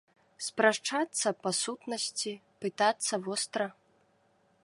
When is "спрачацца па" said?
0.45-1.51